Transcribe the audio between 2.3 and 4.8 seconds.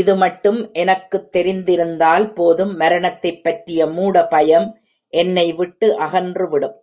போதும் மரணத்தைப் பற்றிய மூட பயம்